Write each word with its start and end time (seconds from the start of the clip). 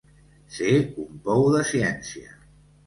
Ser 0.55 0.71
un 1.03 1.21
pou 1.29 1.47
de 1.59 1.63
ciència. 1.75 2.37